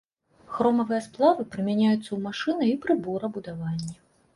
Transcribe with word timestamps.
Хромавыя 0.55 1.01
сплавы 1.07 1.47
прымяняюцца 1.57 2.01
ў 2.13 2.19
машына- 2.27 2.67
і 2.75 2.77
прыборабудаванні. 2.87 3.93